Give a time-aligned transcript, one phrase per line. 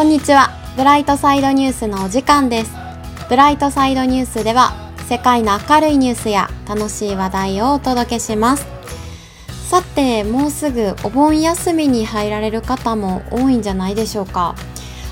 [0.00, 0.48] こんにちは。
[0.78, 2.72] ブライトサイドニュースのお時間です。
[3.28, 4.72] ブライトサイドニュースでは
[5.10, 8.66] 世界の明るいニュースや楽しい話題をお届けします。
[9.68, 14.54] さてもうすぐお盆休みに入られる方も多いんじゃないでしょうか。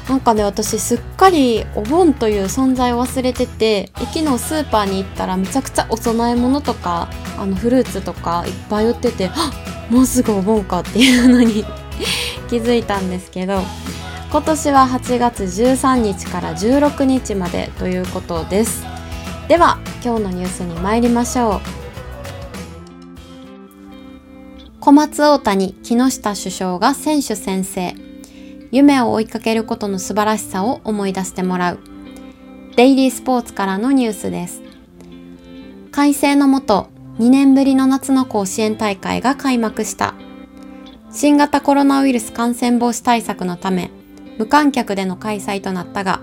[0.08, 9.30] なんかね私すっかりお盆という存在を忘れてて昨日スーパーに行ったらめちゃくちゃお供え物とかあのフルーツとかいっぱい売ってて
[9.90, 11.62] もうすぐお盆かっていうのに
[12.48, 13.62] 気づいたんですけど
[14.30, 18.84] 今年は8月13日から16日までということです。
[19.48, 21.60] では今日のニュースに参りましょう。
[24.80, 27.94] 小松大谷木下首相が選手宣誓。
[28.70, 31.78] 夢を追いかけることの素晴らしさを思い出してもらう。
[32.76, 34.60] デイリースポーツからのニュースです。
[35.90, 40.12] 快晴のもと2年ぶりの夏の甲子園大会が開幕した。
[41.10, 43.90] 新型コロナウイルス感染防止対策のため
[44.38, 46.20] 無観客での開催となったが、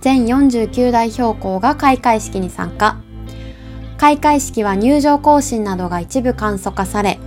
[0.00, 2.96] 全49代表校が開会式に参加。
[3.98, 7.18] 開会式は入場行進などが一部簡素化され、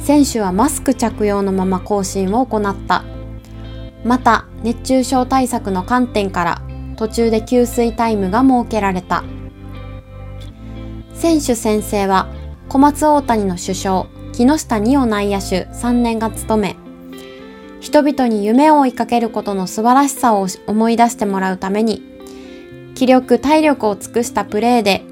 [0.00, 3.04] 選手はマスク着用のまま行進を行った。
[4.04, 6.62] また、熱中症対策の観点から
[6.96, 9.24] 途中で給水タイムが設けられた。
[11.14, 12.28] 選手宣誓は
[12.68, 16.76] 小松大谷の首相、木下仁代内野手3年が務め、
[17.82, 22.00] 人々に夢を追いかけることの素晴らしさを思い出してもらうために、
[22.94, 25.02] 気力、体力を尽くしたプレーで、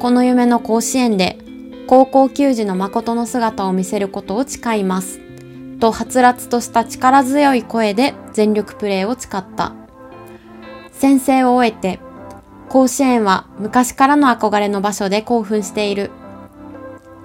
[0.00, 1.38] この夢の甲子園で
[1.86, 5.20] 高校球児の誠の姿を見せることを誓います。
[5.78, 9.72] と、はつらつとした力強い声で全力プレーを誓った。
[10.90, 12.00] 先生を終えて、
[12.68, 16.10] 甲子園は昔からの憧れの場所で興奮している。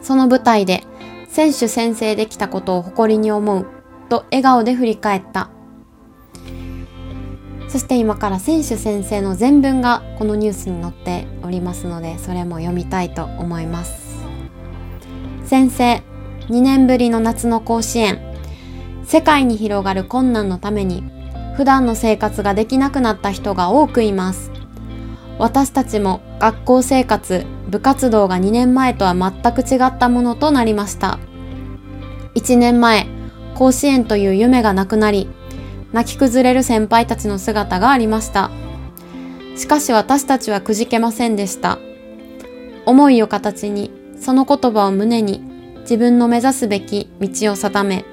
[0.04, 0.84] その舞台で
[1.28, 3.81] 選手先生できたことを誇りに思う。
[4.12, 5.50] と笑顔で振り返った。
[7.70, 14.26] そして今から選手先生の全文がこのニュースに載っておりますので、それも読みたいと思います。
[15.46, 16.04] 先生、
[16.50, 18.20] 2年ぶりの夏の甲子園。
[19.06, 21.06] 世界に広がる困難のために、
[21.56, 24.52] 普段の生活ができなくなった人が多くいます。
[25.40, 31.18] 私たちも学校生活、部活動が2年前とは全く違ったものとなりました。
[32.36, 33.21] 1年前、
[33.56, 35.30] 甲子園という夢がなくなり、
[35.92, 38.50] 泣き崩れる先輩たちの姿がありました。
[39.56, 41.78] しかし私たちはくじけませんでした。
[42.86, 45.42] 思いを形に、その言葉を胸に、
[45.82, 48.06] 自分の目指すべき道を定め、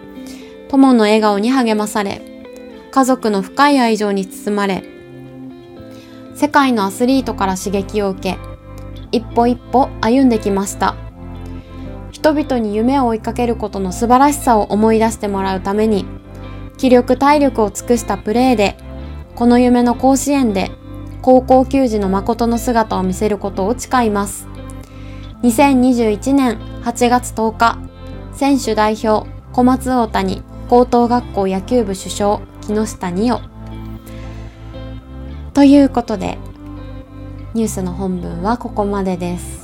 [0.69, 2.21] 友の笑顔に励まされ、
[2.91, 4.83] 家族の深い愛情に包まれ、
[6.35, 8.39] 世界のアスリートから刺激を受け、
[9.13, 10.95] 一歩一歩歩んできました。
[12.19, 16.05] 人々に夢を追いかけることの素晴らしさを思い出してもらうために、
[16.77, 18.77] 気力体力を尽くしたプレーで、
[19.37, 20.73] この夢の甲子園で
[21.23, 24.49] 高校球児の誠の姿を見せることを誓います。
[25.45, 27.79] 2021年8月10日、
[28.33, 33.41] 選手代表小松大谷高等学校野球部主将木下仁代。
[35.55, 36.37] ということで、
[37.55, 39.58] ニュースの本文はここまでです。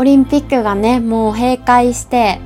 [0.00, 2.40] オリンピックがね、もう閉会して、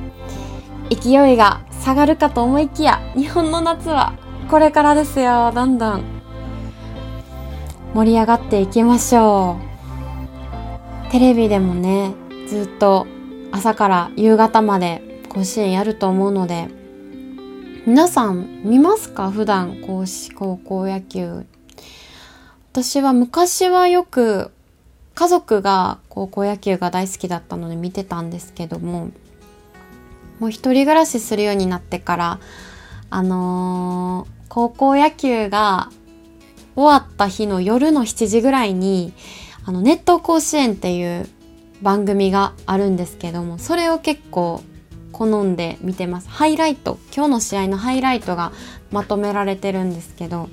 [0.89, 4.13] 勢いが下がるかと思いきや、日本の夏は
[4.49, 6.03] これからですよ、どんどん。
[7.93, 9.57] 盛り上がっていきましょ
[11.07, 11.11] う。
[11.11, 12.15] テレビでもね、
[12.47, 13.05] ずっと
[13.51, 16.69] 朝から夕方まで甲子園やると思うので、
[17.85, 19.29] 皆さん見ますか？
[19.29, 21.45] 普段甲子高校野球。
[22.71, 24.49] 私は昔はよく
[25.15, 29.11] 家族が高校野球が大好きだったので見てたんですけども
[30.39, 32.39] もう一人暮らしするようになってから
[33.09, 35.89] あのー、高校野球が
[36.75, 39.13] 終わった日の夜の7時ぐらいに
[39.65, 41.29] あの熱湯甲子園っていう
[41.81, 44.63] 番組があるんですけどもそれを結構
[45.11, 46.29] 好んで見てます。
[46.29, 48.51] ハイライト今日の試合のハイライトが
[48.91, 50.49] まとめられてるんですけど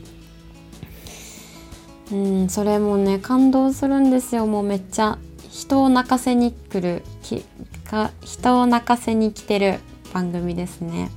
[2.13, 5.19] うんそれもね感動するんですよもうめっちゃ
[5.49, 7.45] 人を泣かせに来るき
[7.85, 9.81] か人を泣かせに来てる
[10.13, 11.11] 番組ですね。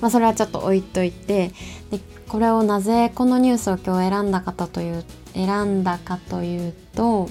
[0.00, 1.52] まあ、それはちょっと置いといて
[1.90, 7.28] でこれをなぜこのニュースを今日選んだ方という選んだかというと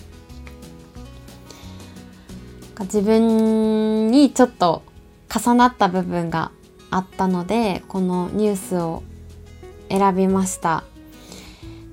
[2.79, 4.83] 自分にちょっと
[5.29, 6.51] 重なった部分が
[6.89, 9.03] あったのでこのニュースを
[9.89, 10.85] 選びました。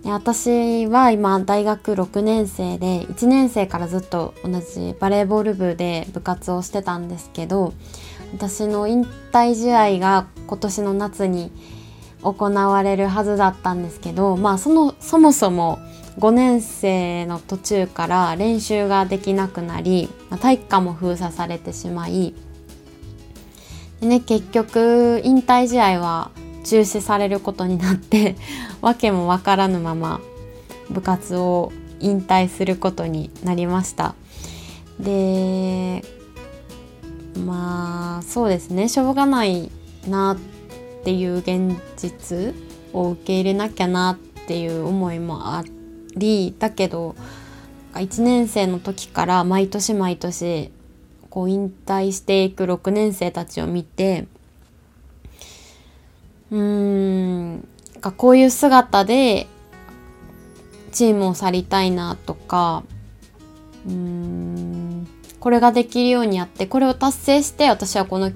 [0.03, 7.75] で私は今大学6年生で1年生からずっと同じバレーボール部で部活をしてたんですけど
[8.33, 11.51] 私の引退試合が今年の夏に
[12.23, 15.79] 行われるはずだったんですけどまあそのそもそも
[16.19, 20.09] 5年生の途中から練習ができなくなり
[20.41, 22.35] 体育館も封鎖されてしまい
[24.01, 26.31] で、ね、結局引退試合は
[26.69, 28.37] 中止されることになって
[28.83, 30.21] 訳も分からぬまま
[30.91, 34.15] 部活を引退することになりました。
[35.01, 36.05] で
[37.47, 38.89] まあそうですね。
[38.89, 39.71] しょうがない
[40.07, 40.37] なっ
[41.05, 42.55] ていう現実
[42.93, 44.17] を受け入れなきゃなっ
[44.47, 45.65] ていう思いもあ
[46.17, 47.15] りだけど
[47.95, 50.71] 1年生の時から毎年毎年
[51.31, 54.27] こう引退していく6年生たちを見て
[56.51, 57.69] うーん
[58.17, 59.47] こういう姿で
[60.93, 62.85] チームを去りたいなとか
[63.87, 65.09] うーん。
[65.41, 68.33] これができるようにやってこれを達成して私はこの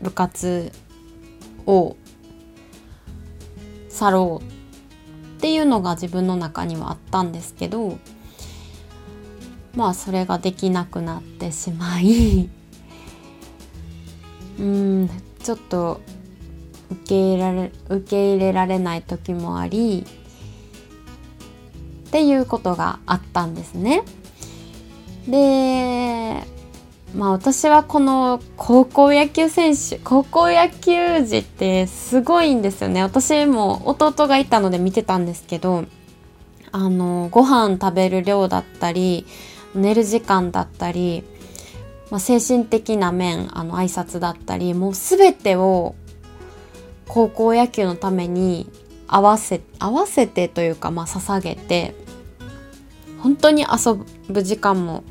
[0.00, 0.72] 部活
[1.66, 1.96] を
[3.88, 7.98] 去ろうっていうのが自分の中にはあったんですけど
[9.74, 12.48] まあそれができなくなってしまい
[14.60, 15.10] うん。
[15.42, 16.00] ちょっと
[16.92, 20.06] 受け入れられ受け入れられない時もあり
[22.08, 24.02] っていうことがあったんですね。
[25.28, 26.44] で
[27.14, 35.84] まあ私はこの高校野球選手高校野球児ってすごいんですよね私も弟がいたので見てたんですけど
[36.72, 39.26] あのご飯食べる量だったり
[39.74, 41.22] 寝る時間だったり、
[42.10, 45.94] まあ、精神的な面あの挨拶だったりもう全てを
[47.08, 48.70] 高校野球のために
[49.06, 51.94] 合わせ合わせてというか、まあ、捧げて
[53.18, 53.94] 本当に遊
[54.28, 55.04] ぶ時間も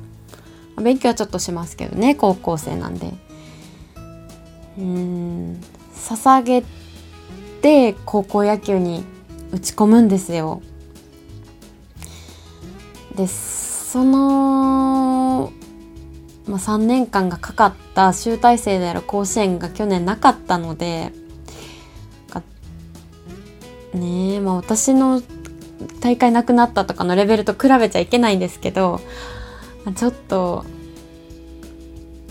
[0.81, 3.13] 勉強はちょっとしますけどね高校生なんで。
[4.77, 5.61] うん
[5.95, 6.63] 捧げ
[7.61, 9.03] て高校野球に
[9.51, 10.61] 打ち込むんですよ。
[13.15, 15.51] でその、
[16.47, 21.11] まあ、3年間がかかった集大成である甲子園が去年なかったので
[23.93, 25.21] ねえまあ私の
[25.99, 29.01] 大会なくなったとかのレベルと比べちゃいけないんですけど
[29.95, 30.65] ちょっと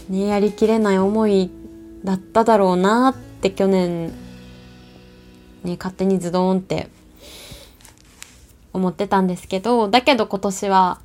[0.08, 1.50] ねやりきれない思い
[2.04, 4.08] だっただろうなって去年
[5.64, 6.88] ね勝手にズドンって
[8.72, 11.00] 思ってたんですけどだけど今年は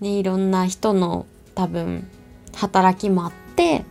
[0.00, 2.08] ねいろんな人の多分
[2.54, 3.84] 働きもあって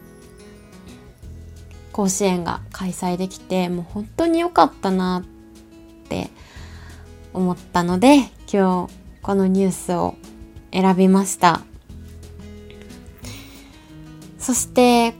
[1.91, 6.29] 甲子園が開催できてもう本当に良かったなって
[7.33, 10.15] 思ったので今日このニュースを
[10.71, 11.61] 選びました。
[14.39, 15.13] そして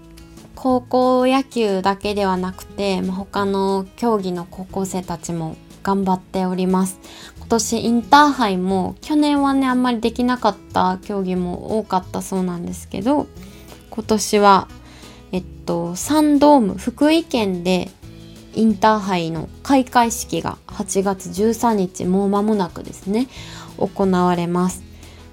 [0.55, 6.99] 高校野球だけではなくて他の競技の高校生たちも頑張っております。
[7.37, 13.27] 今年インターハイも去年はねあんまりできなかった競技も多かったそうなんですけど
[13.89, 14.67] 今年は
[15.71, 17.89] とサンドーム福井県で
[18.55, 23.29] インターハイの開会式が8月13日もう間もなくですね
[23.77, 24.83] 行われます。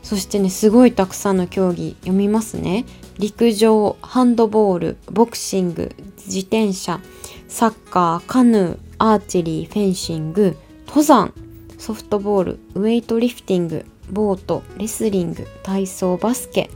[0.05, 2.85] そしてねすごいたくさんの競技読みますね。
[3.18, 5.92] 陸上ハンドボールボクシング
[6.25, 7.00] 自転車
[7.49, 11.35] サッカーカヌーアーチェリーフェンシング登山
[11.78, 16.71] ソフトボールウェイトリフティングボートレスリング体操バスケ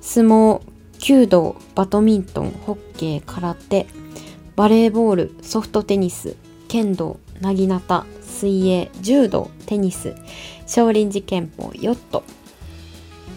[0.00, 0.62] 相撲
[1.08, 3.86] 弓道バドミントンホッケー空手
[4.56, 6.34] バレーボールソフトテニス
[6.66, 10.16] 剣道なぎなた水泳柔道テニス
[10.66, 12.24] 少林寺拳法ヨット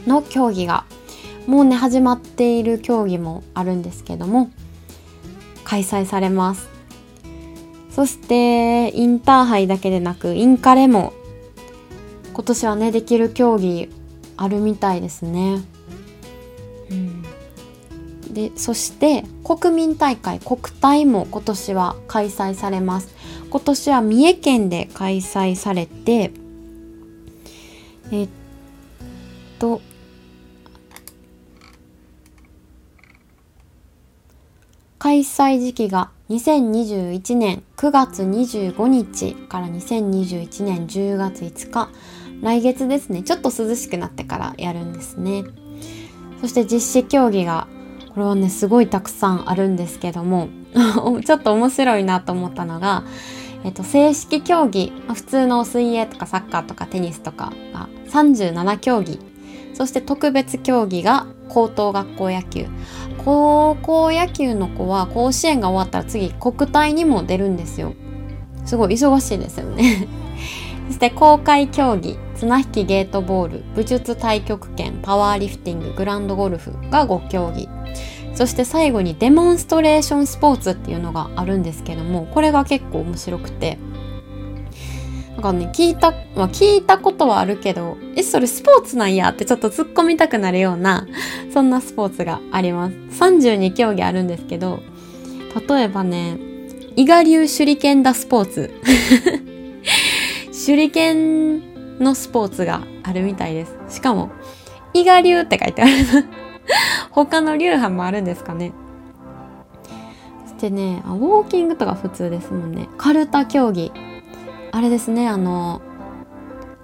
[0.07, 0.85] の競技が
[1.45, 4.49] もうね始まっている競技もあるんですけども
[5.63, 6.69] 開催されます。
[7.91, 11.13] そしてインターハイだけでなくインカレも
[12.33, 13.91] 今年はねできる競技
[14.37, 15.61] あるみたいですね、
[16.89, 17.23] うん、
[18.31, 23.13] でそして国民大会国体も今年は開催されます。
[23.49, 26.31] 今年は三重県で開催されて
[28.11, 28.29] えっ
[29.57, 29.81] と
[34.99, 41.89] 開催時期が2021年9月25日から2021年10月5日。
[42.41, 43.23] 来月ですね。
[43.23, 45.43] ちょっと涼しくなってからやるんですね。
[46.41, 47.67] そして実施競技が
[48.09, 50.49] これはねすごいたくさんあるんですけども
[51.25, 53.03] ちょっと面白いなと思ったのが、
[53.63, 59.19] えっと、正式競技普通の水泳とかサッカーとかテニスとかが37競技。
[59.73, 62.65] そして特別競技が高等学校野球。
[63.23, 67.93] 高校野球の子は甲子園が終わったら次国体にも出るんですよ。
[68.65, 70.07] すごい忙しいですよね。
[70.87, 77.69] そして公開競技綱引きゲートボール武術太極拳パワーリフティンググランドゴルフが5競技。
[78.33, 83.77] そして最後にデモンストレーションスポーツっていうのがあるんですけどもこれが結構面白くて。
[85.39, 91.07] なんかね聞いた、まあ、聞いたことはあるけどえそれスポーツなんやってちょっと突っ込みたくなるような
[91.53, 92.95] そんなスポーツがあります。
[93.23, 94.81] 32競技あるんですけど
[95.69, 96.37] 例えばね
[96.97, 98.73] 伊賀流手裏剣だスポーツ。
[100.65, 103.77] 手裏剣のスポーツがあるみたいです。
[103.87, 104.31] しかも
[104.93, 105.91] 伊賀流って書いてある。
[107.11, 108.71] 他の流派もあるんですかね。
[110.45, 112.89] そしてねウォーキングとか普通ですもんね。
[112.97, 113.91] カルタ競技。
[114.71, 115.81] あれですねあの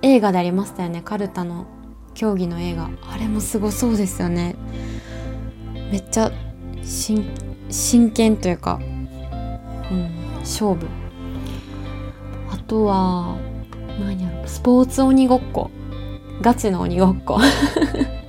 [0.01, 1.01] 映画でありましたよね。
[1.03, 1.65] カルタの
[2.13, 2.89] 競技の映画。
[3.11, 4.55] あれもすごそうですよね。
[5.91, 6.31] めっちゃ
[6.83, 8.79] 真剣というか、
[9.91, 10.87] うん、勝負。
[12.51, 13.37] あとは
[13.99, 15.69] 何やろスポーツ鬼ごっこ。
[16.41, 17.39] ガチの鬼ごっこ。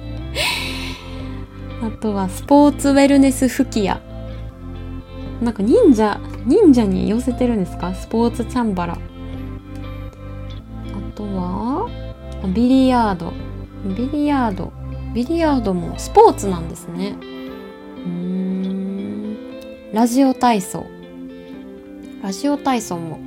[1.83, 4.00] あとはスポーツウェルネス吹き矢。
[5.42, 7.95] なんか忍者忍者に寄せてるんですか？
[7.95, 8.95] スポーツチャンバラ。
[8.95, 8.99] あ
[11.14, 11.88] とは
[12.54, 13.33] ビリヤード。
[13.97, 14.73] ビリヤード。
[15.14, 17.16] ビリヤードもスポーツなんですね。
[18.04, 19.37] うん。
[19.92, 20.87] ラジオ体操。
[22.23, 23.18] ラジオ体操も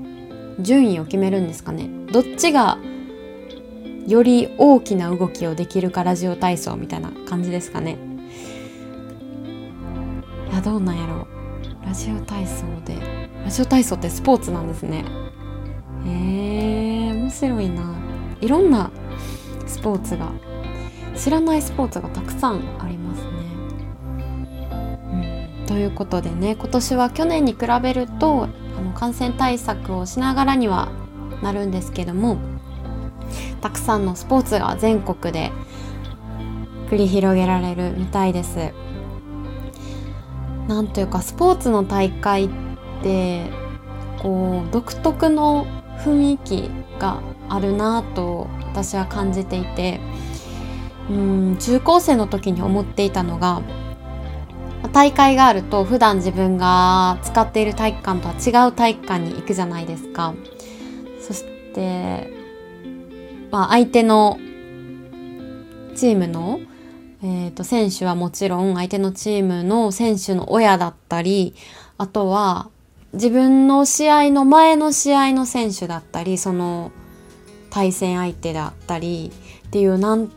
[0.60, 1.90] 順位を決めるんですかね。
[2.12, 2.80] どっちが
[4.08, 7.98] より大きな動きをできるかラジオ体操みたいな感じですかね。
[10.62, 11.28] どうなんやろ
[11.84, 11.86] う。
[11.86, 12.98] ラジオ体操で。
[13.44, 15.06] ラジオ体操ってスポーツなんですね。
[16.06, 17.96] へえ面白いな。
[18.42, 18.92] いろんな
[19.66, 20.32] スポーツが。
[21.20, 23.30] 知らないスポーツがたくさんありますね。
[25.60, 28.48] うん、ということでね今年は去年に比べると
[28.78, 30.90] あの感染対策をしながらには
[31.44, 32.38] なるんですけども
[33.62, 35.52] たくさんのスポーツが全国で
[36.90, 38.72] 繰り広げられるみたいです。
[40.70, 42.50] なんというかスポーツの大会っ
[43.02, 43.50] て
[44.22, 45.66] こう独特の
[46.06, 50.00] 雰囲気があるなと私は感じていて
[51.10, 53.64] うん中高生の時に思っていたのが
[54.94, 60.34] 大会があると普段自分が使っている体育館とは違う体育館に行くじゃないですか。
[61.20, 62.32] そして、
[63.52, 64.40] まあ、相手の
[65.96, 66.62] チームの、
[67.22, 71.54] えー、と選手はもちろん相手のチームの選手の親だったり
[71.98, 72.70] あとは
[73.14, 76.92] 自分の試合の前の試合の選手だったりその
[77.70, 79.32] 対戦相手だったり
[79.68, 80.32] っていうなん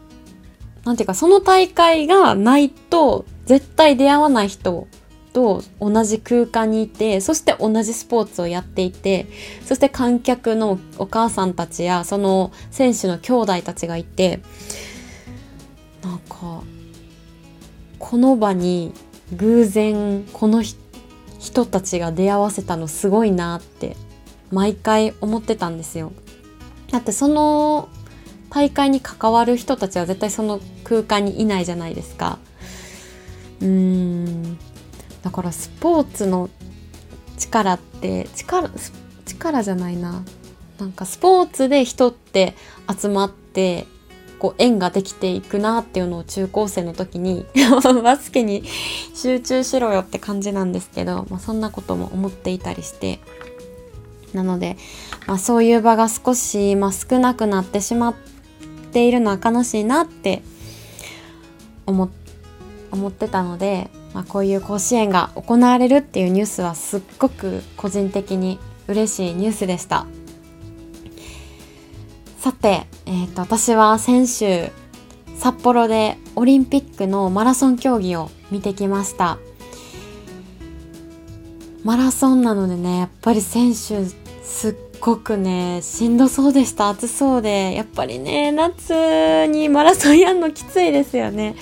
[0.85, 4.89] なんていうかその大会がないと絶対出会わない人
[5.33, 9.27] と同じ空間にいてそして同じスポーツをやっていて
[9.65, 14.41] そして観客のお母さんたちやその選手の兄弟たちがいて
[16.03, 16.63] なんか
[17.99, 18.93] この場に
[19.37, 20.63] 偶然この
[21.39, 23.97] 人たちが出会わせたのすごいなって
[24.51, 26.13] 毎回思ってたんですよ。
[26.91, 27.89] だってその
[28.51, 32.39] 大会に関わる人たちは絶対その空間にいないじゃないですか。
[33.61, 34.59] うーん
[35.23, 36.51] だからスポーツの
[37.39, 38.71] 力って力
[39.25, 40.25] 力じゃないな
[40.79, 42.55] なんかスポーツで人って
[43.01, 43.87] 集まって
[44.43, 47.47] こう縁ができていくなっていうのを中高生の時に
[48.03, 48.65] バスケに
[49.15, 53.21] 集中しろよって感じなんですけど、まあ、そんなことも思っていたりして
[54.35, 54.77] なので、
[55.29, 58.15] まあ、そういう場が少し、まあ、少なくなってしまっ
[58.91, 60.43] ているのは悲しいなって
[61.87, 62.11] 思
[62.91, 68.59] 思ってたので、まあ、こういう甲子園が行われるっていうニュースはすっごく個人的に
[68.89, 70.05] 嬉しいニュースでした。
[72.43, 74.73] さて、えーと、私は先週
[75.39, 79.39] 札幌でオリンピックのマラソン競技を見てきました。
[81.85, 84.05] マラソンなのでねやっぱり選手
[84.43, 86.89] すっごくねしんどそうでした。
[86.89, 91.55] 暑そうでやっぱりね夏にマラソンやんのきついですよね。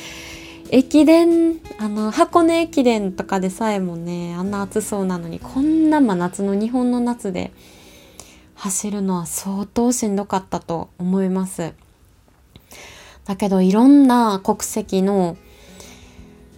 [0.70, 7.52] 駅伝あの箱根駅伝とかでさえもねあんな暑そうなのにこんな真夏の日本の夏で
[8.60, 11.72] 走るのは相当しんどかったと思います。
[13.24, 15.38] だけどいろんな国籍の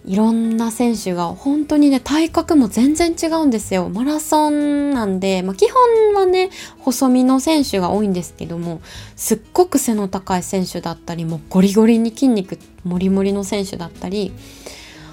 [0.05, 8.81] いろんな選手が本当にね体格も全然違うんですよマラソンなんで、まあ、基本はね細身の選手が多いんですけども
[9.15, 14.33] すっごく背の高い選手だったりもうゴリゴリに筋肉もりもりの選手だったり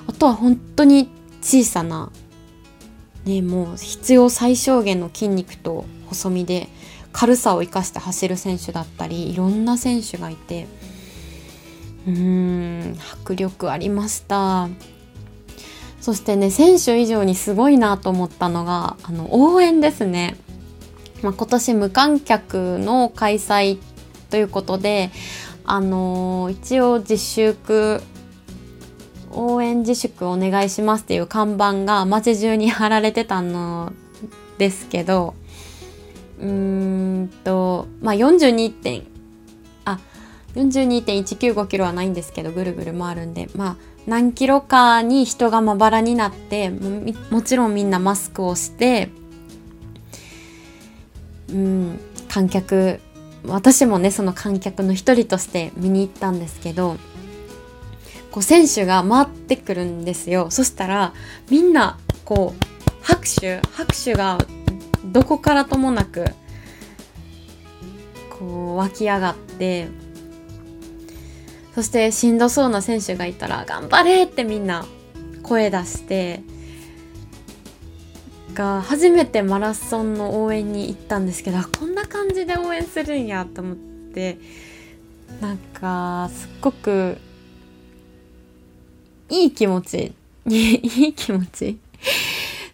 [0.08, 1.08] あとは本当に
[1.40, 2.10] 小さな
[3.26, 6.68] ねもう必要最小限の筋肉と細身で
[7.12, 10.66] 軽さを生かして走る選手だったりいろんな選手がいて。
[12.06, 14.68] うーん迫力ありました
[16.00, 20.36] そしてね選手以上にすごいなと思ったのがあの応援ですね、
[21.22, 23.78] まあ、今年無観客の開催
[24.30, 25.10] ということで
[25.64, 28.02] あのー、一応自粛
[29.32, 33.92] 応援自粛お願いしますっていう看板が街中に貼られてたの
[34.58, 35.34] ですけど
[36.40, 39.02] うんとまあ42点。
[39.84, 39.98] あ
[40.54, 43.48] 42.195キロはないんですけどぐるぐる回るんで。
[43.54, 49.10] まあ何キロかに人がまばらになってもちろんみんなマスクをして
[51.50, 53.00] うん観客
[53.44, 56.96] 私もねその観客の一人として見に行ったんですけど
[58.30, 60.50] こう選手が回ってくるんですよ。
[60.50, 61.12] そしたら
[61.50, 64.38] みんなこう拍手拍手が
[65.04, 66.26] どこからともなく
[68.30, 69.88] こう湧き上がって
[71.74, 74.86] そしてしんどそうな選手がいたら「頑張れ!」ってみんな
[75.42, 76.42] 声出して
[78.54, 84.38] が初めてマラソンの応援に行ったんですけどこんな感じで応援するんやと思って
[85.40, 87.16] なんかすっごく
[89.28, 90.12] いい気持ち
[90.46, 91.78] いい気持ち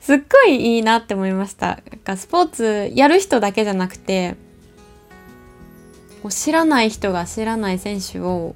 [0.06, 1.80] すっごいいいなって思いました
[2.14, 4.36] スポーツやる人だけじゃなくて
[6.28, 8.54] 知らない人が知らない選手を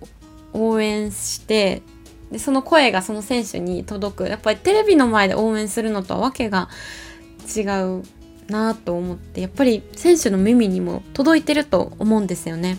[0.53, 1.83] 応援して
[2.31, 6.69] でその声がその選手に届くやっぱりテレビの前で応援するのとは訳が
[7.53, 8.05] 違う
[8.47, 12.79] なと思ってやっぱり選手の耳にも届いてると思うんですよね。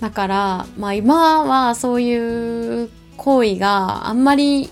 [0.00, 4.70] だからまあ今はそういう行為があんまり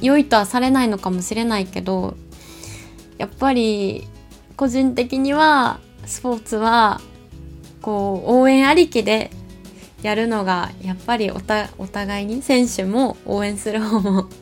[0.00, 2.16] 良いとはされないのかもしれないけど
[3.18, 4.08] やっぱり
[4.56, 7.00] 個人的にはスポーツは
[7.82, 9.30] こう応援ありきで
[10.02, 14.28] やるのがやっぱりおたお互いに選手も応援する方も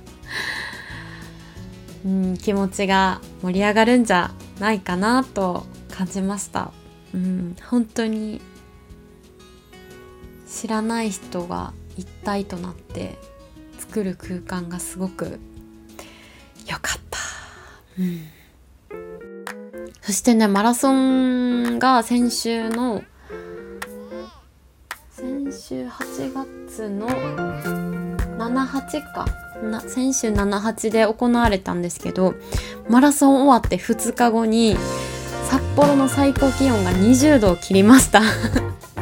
[2.07, 6.71] うん、気持ちが盛り上がるんじゃないかなと感じました。
[7.13, 8.41] うん、本当に
[10.47, 13.19] 知らない人が一体となって
[13.89, 15.41] 作る空間がすごく
[16.67, 17.19] 良かった。
[17.99, 18.27] うん、
[20.03, 23.03] そしてねマラソンが先週の
[25.11, 26.35] 先週8
[26.69, 29.25] 月の78か。
[29.63, 32.37] な先週78で行われたんですけど
[32.89, 34.77] マラソン終わって2日後に
[35.51, 38.23] 札幌の最高気温が20度を切りました。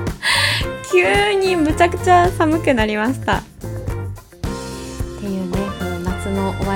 [0.90, 3.42] 急にむちゃくちゃ寒くなりました。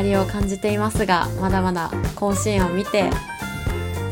[0.00, 3.10] わりを感じていますがまだまだ甲子園を見て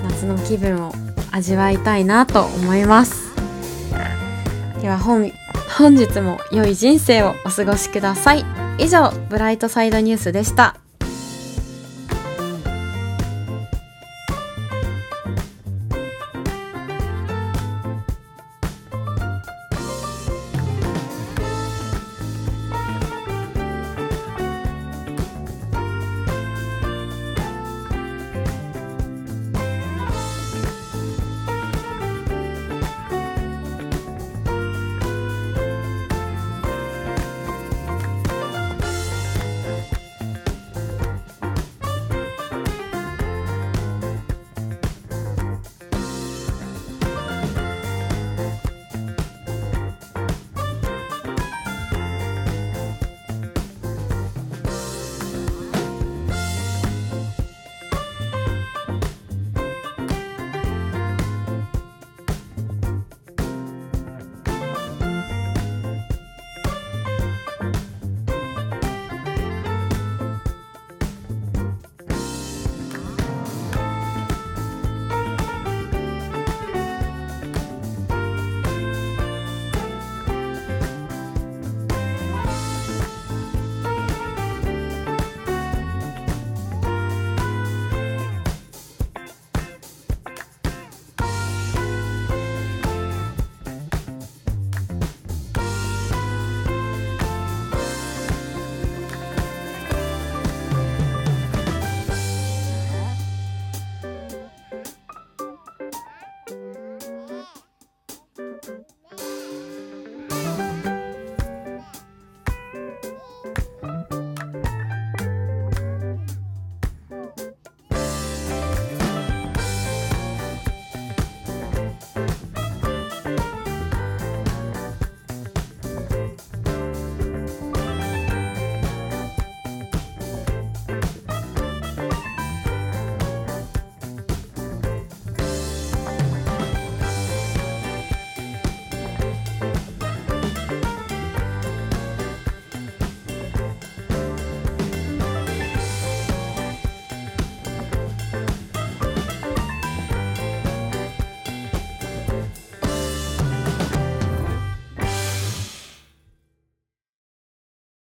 [0.04, 0.92] 夏の気分を
[1.30, 3.34] 味わいたいなと思います
[4.80, 5.32] では本
[5.76, 8.44] 本日も良い人生をお過ごしください。
[8.78, 10.74] 以上、ブライトサイドニュースでした。